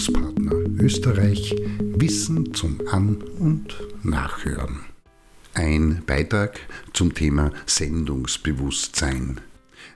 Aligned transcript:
Bildungspartner 0.00 0.52
Österreich 0.82 1.54
Wissen 1.78 2.54
zum 2.54 2.80
An- 2.90 3.22
und 3.38 3.76
Nachhören. 4.02 4.80
Ein 5.52 6.02
Beitrag 6.06 6.58
zum 6.94 7.12
Thema 7.12 7.52
Sendungsbewusstsein. 7.66 9.42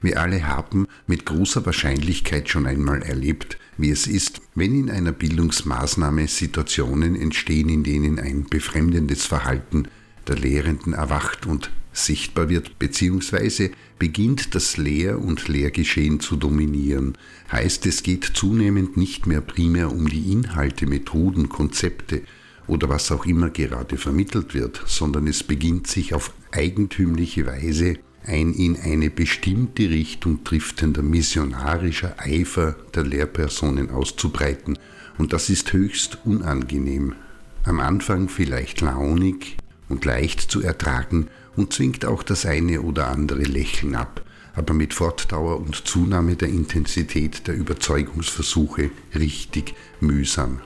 Wir 0.03 0.21
alle 0.21 0.47
haben 0.47 0.89
mit 1.07 1.25
großer 1.25 1.65
Wahrscheinlichkeit 1.65 2.51
schon 2.51 2.67
einmal 2.67 3.03
erlebt, 3.03 3.57
wie 3.79 3.91
es 3.91 4.07
ist, 4.07 4.43
wenn 4.55 4.79
in 4.79 4.91
einer 4.91 5.13
Bildungsmaßnahme 5.13 6.29
Situationen 6.29 7.17
entstehen, 7.17 7.71
in 7.71 7.83
denen 7.83 8.19
ein 8.19 8.45
befremdendes 8.45 9.25
Verhalten 9.25 9.89
der 10.29 10.37
Lehrenden 10.37 10.93
erwacht 10.93 11.47
und 11.47 11.71
sichtbar 11.95 12.49
wird, 12.49 12.79
beziehungsweise 12.79 13.71
beginnt 13.99 14.55
das 14.55 14.77
Lehr- 14.77 15.21
und 15.21 15.49
Lehrgeschehen 15.49 16.21
zu 16.21 16.37
dominieren. 16.37 17.17
Heißt, 17.51 17.87
es 17.87 18.03
geht 18.03 18.25
zunehmend 18.25 18.97
nicht 18.97 19.27
mehr 19.27 19.41
primär 19.41 19.91
um 19.93 20.09
die 20.09 20.33
Inhalte, 20.33 20.87
Methoden, 20.87 21.49
Konzepte 21.49 22.23
oder 22.67 22.89
was 22.89 23.13
auch 23.13 23.25
immer 23.25 23.51
gerade 23.51 23.97
vermittelt 23.97 24.55
wird, 24.55 24.83
sondern 24.87 25.27
es 25.27 25.43
beginnt 25.43 25.87
sich 25.87 26.15
auf 26.15 26.33
eigentümliche 26.53 27.47
Weise 27.47 27.99
ein 28.27 28.55
in 28.55 28.77
eine 28.77 29.11
bestimmte 29.11 29.91
Richtung 29.91 30.45
driftender 30.45 31.03
missionarischer 31.03 32.17
Eifer 32.19 32.77
der 32.95 33.05
Lehrpersonen 33.05 33.91
auszubreiten, 33.91 34.79
und 35.17 35.33
das 35.33 35.49
ist 35.49 35.73
höchst 35.73 36.19
unangenehm. 36.25 37.15
Am 37.63 37.79
Anfang 37.79 38.29
vielleicht 38.29 38.81
launig 38.81 39.57
und 39.89 40.05
leicht 40.05 40.41
zu 40.41 40.61
ertragen 40.61 41.29
und 41.57 41.73
zwingt 41.73 42.05
auch 42.05 42.23
das 42.23 42.47
eine 42.47 42.83
oder 42.83 43.09
andere 43.09 43.43
Lächeln 43.43 43.95
ab, 43.95 44.25
aber 44.55 44.75
mit 44.75 44.95
Fortdauer 44.95 45.59
und 45.59 45.87
Zunahme 45.87 46.37
der 46.37 46.49
Intensität 46.49 47.47
der 47.47 47.55
Überzeugungsversuche 47.57 48.91
richtig 49.15 49.75
mühsam. 50.01 50.61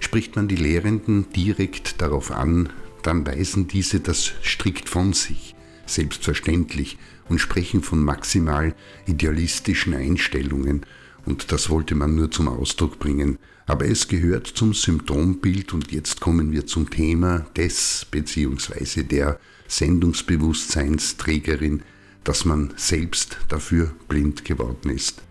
Spricht 0.00 0.36
man 0.36 0.48
die 0.48 0.56
Lehrenden 0.56 1.30
direkt 1.32 2.00
darauf 2.00 2.30
an, 2.30 2.70
dann 3.02 3.26
weisen 3.26 3.68
diese 3.68 4.00
das 4.00 4.32
strikt 4.42 4.88
von 4.88 5.12
sich, 5.12 5.54
selbstverständlich, 5.86 6.98
und 7.28 7.38
sprechen 7.38 7.82
von 7.82 8.02
maximal 8.04 8.74
idealistischen 9.06 9.94
Einstellungen, 9.94 10.84
und 11.26 11.52
das 11.52 11.70
wollte 11.70 11.94
man 11.94 12.14
nur 12.14 12.30
zum 12.30 12.48
Ausdruck 12.48 12.98
bringen. 12.98 13.38
Aber 13.66 13.86
es 13.86 14.08
gehört 14.08 14.46
zum 14.46 14.74
Symptombild 14.74 15.72
und 15.72 15.90
jetzt 15.90 16.20
kommen 16.20 16.52
wir 16.52 16.66
zum 16.66 16.90
Thema 16.90 17.46
des 17.56 18.06
bzw. 18.10 19.04
der 19.04 19.40
Sendungsbewusstseinsträgerin, 19.68 21.82
dass 22.24 22.44
man 22.44 22.74
selbst 22.76 23.38
dafür 23.48 23.94
blind 24.08 24.44
geworden 24.44 24.90
ist. 24.90 25.22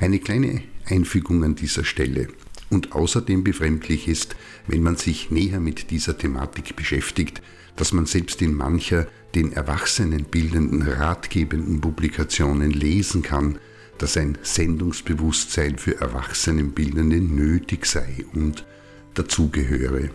Eine 0.00 0.18
kleine 0.18 0.62
Einfügung 0.86 1.44
an 1.44 1.54
dieser 1.54 1.84
Stelle. 1.84 2.26
Und 2.70 2.92
außerdem 2.92 3.44
befremdlich 3.44 4.08
ist, 4.08 4.36
wenn 4.66 4.82
man 4.82 4.96
sich 4.96 5.30
näher 5.30 5.60
mit 5.60 5.90
dieser 5.90 6.18
Thematik 6.18 6.76
beschäftigt, 6.76 7.40
dass 7.76 7.92
man 7.92 8.06
selbst 8.06 8.42
in 8.42 8.54
mancher 8.54 9.06
den 9.34 9.52
Erwachsenen 9.52 10.24
bildenden 10.24 10.82
ratgebenden 10.82 11.80
Publikationen 11.80 12.70
lesen 12.70 13.22
kann, 13.22 13.58
dass 13.98 14.16
ein 14.16 14.38
Sendungsbewusstsein 14.42 15.78
für 15.78 16.00
Erwachsenenbildende 16.00 17.20
nötig 17.20 17.86
sei 17.86 18.24
und 18.32 18.64
dazugehöre 19.14 20.10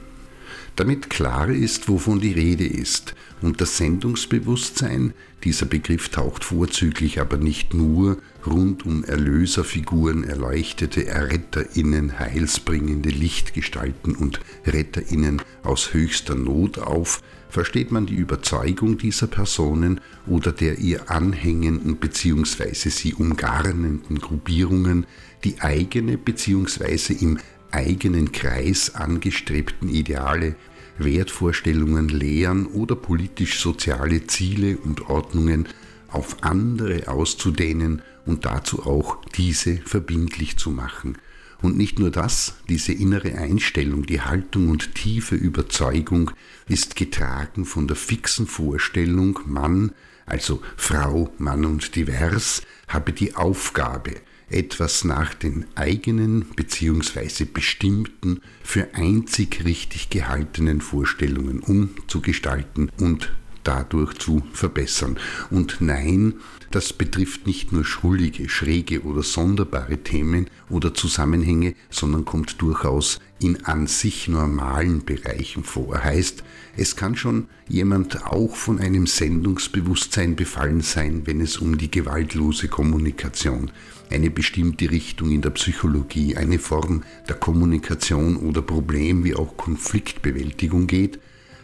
damit 0.75 1.09
klar 1.09 1.49
ist, 1.49 1.87
wovon 1.87 2.19
die 2.19 2.31
Rede 2.31 2.65
ist. 2.65 3.15
Und 3.41 3.61
das 3.61 3.77
Sendungsbewusstsein, 3.77 5.13
dieser 5.43 5.65
Begriff 5.65 6.09
taucht 6.09 6.43
vorzüglich, 6.43 7.19
aber 7.19 7.37
nicht 7.37 7.73
nur, 7.73 8.17
rund 8.45 8.85
um 8.85 9.03
Erlöserfiguren, 9.03 10.23
erleuchtete 10.23 11.07
Erretterinnen, 11.07 12.19
heilsbringende 12.19 13.09
Lichtgestalten 13.09 14.15
und 14.15 14.39
Retterinnen 14.65 15.41
aus 15.63 15.93
höchster 15.93 16.35
Not 16.35 16.79
auf, 16.79 17.21
versteht 17.49 17.91
man 17.91 18.05
die 18.05 18.15
Überzeugung 18.15 18.97
dieser 18.97 19.27
Personen 19.27 20.01
oder 20.25 20.51
der 20.51 20.79
ihr 20.79 21.11
anhängenden 21.11 21.97
bzw. 21.97 22.73
sie 22.89 23.13
umgarnenden 23.13 24.19
Gruppierungen, 24.19 25.05
die 25.43 25.61
eigene 25.61 26.17
bzw. 26.17 27.13
im 27.13 27.39
eigenen 27.71 28.31
Kreis 28.31 28.95
angestrebten 28.95 29.89
Ideale, 29.89 30.55
Wertvorstellungen, 30.97 32.09
Lehren 32.09 32.67
oder 32.67 32.95
politisch-soziale 32.95 34.27
Ziele 34.27 34.77
und 34.77 35.09
Ordnungen 35.09 35.67
auf 36.09 36.37
andere 36.41 37.07
auszudehnen 37.07 38.01
und 38.25 38.45
dazu 38.45 38.83
auch 38.83 39.23
diese 39.35 39.77
verbindlich 39.77 40.57
zu 40.57 40.71
machen. 40.71 41.17
Und 41.61 41.77
nicht 41.77 41.97
nur 41.97 42.11
das, 42.11 42.55
diese 42.67 42.91
innere 42.91 43.35
Einstellung, 43.35 44.05
die 44.05 44.21
Haltung 44.21 44.69
und 44.69 44.95
tiefe 44.95 45.35
Überzeugung 45.35 46.31
ist 46.67 46.97
getragen 46.97 47.63
von 47.65 47.87
der 47.87 47.95
fixen 47.95 48.47
Vorstellung, 48.47 49.39
Mann, 49.45 49.93
also 50.25 50.61
Frau, 50.75 51.33
Mann 51.37 51.63
und 51.65 51.95
divers, 51.95 52.63
habe 52.87 53.13
die 53.13 53.35
Aufgabe, 53.35 54.15
etwas 54.49 55.03
nach 55.03 55.33
den 55.33 55.65
eigenen 55.75 56.45
bzw. 56.55 57.45
bestimmten, 57.45 58.41
für 58.61 58.93
einzig 58.93 59.63
richtig 59.63 60.09
gehaltenen 60.09 60.81
Vorstellungen 60.81 61.59
umzugestalten 61.59 62.91
und 62.99 63.31
dadurch 63.63 64.13
zu 64.15 64.43
verbessern. 64.53 65.17
Und 65.49 65.77
nein, 65.79 66.35
das 66.71 66.91
betrifft 66.91 67.45
nicht 67.45 67.71
nur 67.71 67.85
schrullige, 67.85 68.49
schräge 68.49 69.01
oder 69.03 69.21
sonderbare 69.21 69.99
Themen 69.99 70.47
oder 70.69 70.93
Zusammenhänge, 70.93 71.75
sondern 71.89 72.25
kommt 72.25 72.61
durchaus 72.61 73.19
in 73.39 73.63
an 73.65 73.87
sich 73.87 74.27
normalen 74.27 75.05
Bereichen 75.05 75.63
vor. 75.63 76.03
Heißt, 76.03 76.43
es 76.75 76.95
kann 76.95 77.15
schon 77.15 77.47
jemand 77.67 78.25
auch 78.25 78.55
von 78.55 78.79
einem 78.79 79.05
Sendungsbewusstsein 79.05 80.35
befallen 80.35 80.81
sein, 80.81 81.23
wenn 81.25 81.41
es 81.41 81.57
um 81.57 81.77
die 81.77 81.91
gewaltlose 81.91 82.67
Kommunikation, 82.67 83.71
eine 84.09 84.29
bestimmte 84.29 84.89
Richtung 84.89 85.29
in 85.31 85.41
der 85.41 85.51
Psychologie, 85.51 86.35
eine 86.35 86.59
Form 86.59 87.03
der 87.27 87.35
Kommunikation 87.35 88.37
oder 88.37 88.61
Problem- 88.61 89.23
wie 89.23 89.35
auch 89.35 89.57
Konfliktbewältigung 89.57 90.87
geht, 90.87 91.19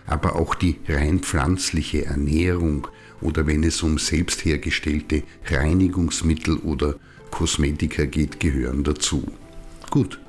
aber 0.09 0.35
auch 0.35 0.55
die 0.55 0.77
rein 0.87 1.19
pflanzliche 1.19 2.05
Ernährung 2.05 2.87
oder 3.21 3.45
wenn 3.45 3.63
es 3.63 3.83
um 3.83 3.99
selbst 3.99 4.43
hergestellte 4.43 5.23
Reinigungsmittel 5.45 6.57
oder 6.57 6.95
Kosmetika 7.29 8.05
geht, 8.05 8.39
gehören 8.39 8.83
dazu. 8.83 9.31
Gut, 9.91 10.19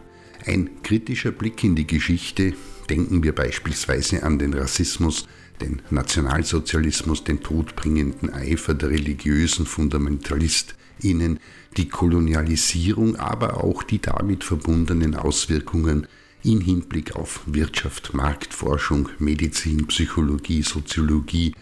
ein 0.44 0.82
kritischer 0.82 1.30
Blick 1.30 1.64
in 1.64 1.76
die 1.76 1.86
Geschichte, 1.86 2.52
denken 2.90 3.22
wir 3.22 3.34
beispielsweise 3.34 4.22
an 4.22 4.38
den 4.38 4.52
Rassismus, 4.52 5.26
den 5.62 5.80
Nationalsozialismus, 5.90 7.24
den 7.24 7.40
todbringenden 7.40 8.30
Eifer 8.32 8.74
der 8.74 8.90
religiösen 8.90 9.64
FundamentalistInnen, 9.64 11.40
die 11.76 11.88
Kolonialisierung, 11.88 13.16
aber 13.16 13.64
auch 13.64 13.82
die 13.82 14.00
damit 14.00 14.44
verbundenen 14.44 15.14
Auswirkungen 15.14 16.06
in 16.42 16.60
Hinblick 16.60 17.16
auf 17.16 17.40
Wirtschaft, 17.46 18.14
Marktforschung, 18.14 19.08
Medizin, 19.18 19.86
Psychologie, 19.86 20.62
Soziologie 20.62 21.54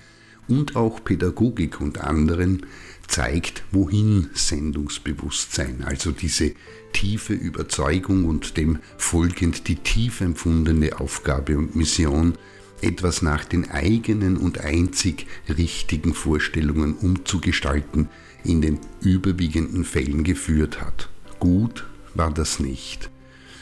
und 0.47 0.77
auch 0.77 1.03
Pädagogik 1.05 1.81
und 1.81 1.99
anderen 1.99 2.67
zeigt, 3.07 3.65
wohin 3.73 4.29
Sendungsbewusstsein, 4.35 5.83
also 5.85 6.13
diese 6.13 6.53
tiefe 6.93 7.33
Überzeugung 7.33 8.27
und 8.27 8.57
dem 8.57 8.79
folgend 8.97 9.69
die 9.69 9.77
tief 9.77 10.21
empfundene 10.21 11.01
Aufgabe 11.01 11.57
und 11.57 11.75
Mission, 11.75 12.35
etwas 12.81 13.23
nach 13.23 13.45
den 13.45 13.71
eigenen 13.71 14.37
und 14.37 14.61
einzig 14.61 15.27
richtigen 15.49 16.15
Vorstellungen 16.15 16.95
umzugestalten, 16.95 18.09
in 18.45 18.61
den 18.61 18.79
überwiegenden 19.01 19.85
Fällen 19.85 20.23
geführt 20.23 20.81
hat. 20.81 21.09
Gut 21.41 21.87
war 22.15 22.31
das 22.33 22.61
nicht. 22.61 23.11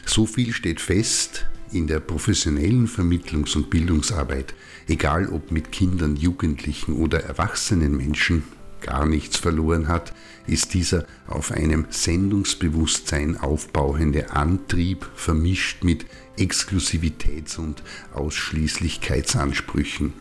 So 0.07 0.25
viel 0.25 0.55
steht 0.55 0.81
fest 0.81 1.47
in 1.73 1.89
der 1.89 2.01
professionellen 2.01 2.87
Vermittlungs- 2.89 3.57
und 3.57 3.69
Bildungsarbeit, 3.71 4.55
egal 4.87 5.29
ob 5.29 5.51
mit 5.51 5.73
Kindern, 5.73 6.17
Jugendlichen 6.17 6.95
oder 6.95 7.25
erwachsenen 7.25 7.97
Menschen, 7.97 8.45
gar 8.81 9.05
nichts 9.05 9.37
verloren 9.37 9.89
hat, 9.89 10.15
ist 10.47 10.75
dieser 10.75 11.07
auf 11.27 11.51
einem 11.51 11.87
Sendungsbewusstsein 11.91 13.37
aufbauende 13.37 14.31
Antrieb 14.31 15.11
vermischt 15.17 15.83
mit 15.83 16.07
Exklusivitäts- 16.39 17.59
und 17.59 17.83
Ausschließlichkeitsansprüchen. 18.15 20.13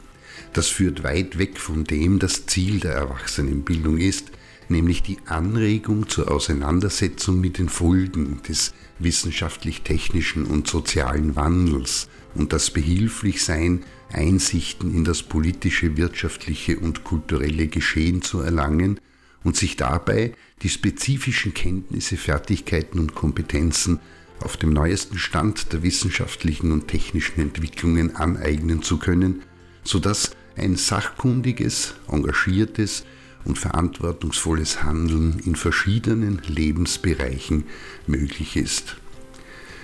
Das 0.53 0.67
führt 0.67 1.03
weit 1.03 1.37
weg 1.37 1.59
von 1.59 1.83
dem, 1.83 2.17
das 2.17 2.47
Ziel 2.47 2.79
der 2.79 2.93
Erwachsenenbildung 2.93 3.99
ist, 3.99 4.31
nämlich 4.69 5.03
die 5.03 5.17
Anregung 5.25 6.07
zur 6.07 6.31
Auseinandersetzung 6.31 7.39
mit 7.39 7.57
den 7.57 7.69
Folgen 7.69 8.41
des 8.47 8.73
wissenschaftlich-technischen 8.99 10.45
und 10.45 10.67
sozialen 10.67 11.35
Wandels 11.35 12.07
und 12.33 12.53
das 12.53 12.71
Behilflichsein, 12.71 13.83
Einsichten 14.11 14.93
in 14.93 15.03
das 15.03 15.23
politische, 15.23 15.97
wirtschaftliche 15.97 16.79
und 16.79 17.03
kulturelle 17.03 17.67
Geschehen 17.67 18.21
zu 18.21 18.39
erlangen 18.39 18.99
und 19.43 19.55
sich 19.55 19.75
dabei 19.77 20.33
die 20.61 20.69
spezifischen 20.69 21.53
Kenntnisse, 21.53 22.17
Fertigkeiten 22.17 22.99
und 22.99 23.15
Kompetenzen 23.15 23.99
auf 24.39 24.57
dem 24.57 24.71
neuesten 24.71 25.17
Stand 25.17 25.71
der 25.73 25.83
wissenschaftlichen 25.83 26.71
und 26.71 26.87
technischen 26.87 27.39
Entwicklungen 27.39 28.15
aneignen 28.15 28.81
zu 28.81 28.97
können, 28.97 29.43
sodass 29.83 30.31
ein 30.57 30.75
sachkundiges, 30.75 31.95
engagiertes 32.07 33.05
und 33.45 33.57
verantwortungsvolles 33.57 34.83
Handeln 34.83 35.39
in 35.45 35.55
verschiedenen 35.55 36.41
Lebensbereichen 36.47 37.65
möglich 38.07 38.57
ist. 38.57 38.97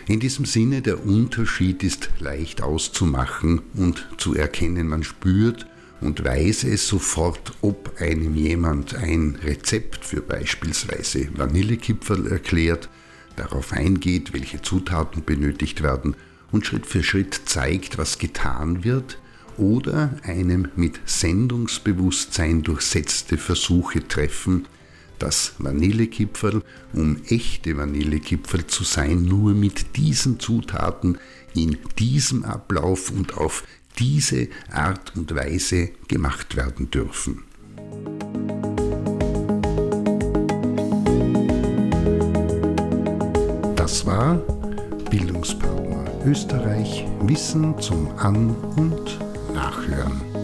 In 0.08 0.20
diesem 0.20 0.46
Sinne, 0.46 0.82
der 0.82 1.06
Unterschied 1.06 1.84
ist 1.84 2.10
leicht 2.20 2.62
auszumachen 2.62 3.62
und 3.76 4.08
zu 4.18 4.36
erkennen. 4.36 4.88
Man 4.88 5.04
spürt 5.04 5.68
und 6.02 6.26
weiß 6.26 6.64
es 6.66 6.88
sofort, 6.88 7.54
ob 7.62 8.02
einem 8.02 8.36
jemand 8.36 8.96
ein 8.96 9.38
Rezept 9.44 10.04
für 10.04 10.22
beispielsweise 10.22 11.30
Vanillekipferl 11.38 12.28
erklärt, 12.28 12.90
darauf 13.36 13.72
eingeht, 13.72 14.34
welche 14.34 14.62
Zutaten 14.62 15.24
benötigt 15.24 15.84
werden 15.84 16.16
und 16.52 16.66
Schritt 16.66 16.88
für 16.88 17.04
Schritt 17.04 17.40
zeigt, 17.46 17.98
was 17.98 18.18
getan 18.18 18.84
wird, 18.84 19.20
oder 19.58 20.18
einem 20.24 20.70
mit 20.76 21.00
Sendungsbewusstsein 21.06 22.64
durchsetzte 22.64 23.38
Versuche 23.38 24.08
treffen, 24.08 24.68
das 25.20 25.54
Vanillekipferl, 25.60 26.64
um 26.94 27.18
echte 27.28 27.78
Vanillekipferl 27.78 28.66
zu 28.68 28.84
sein, 28.84 29.24
nur 29.24 29.54
mit 29.54 29.96
diesen 29.96 30.40
Zutaten 30.40 31.18
in 31.54 31.78
diesem 32.00 32.44
Ablauf 32.44 33.12
und 33.12 33.38
auf 33.38 33.64
diese 34.00 34.48
Art 34.72 35.16
und 35.16 35.36
Weise 35.36 35.90
gemacht 36.08 36.56
werden 36.56 36.90
dürfen. 36.90 37.44
Das 43.76 44.06
war 44.06 44.36
Bildungspartner 45.10 46.06
Österreich 46.26 47.06
Wissen 47.22 47.80
zum 47.80 48.08
An- 48.18 48.56
und 48.76 49.20
Nachhören. 49.54 50.41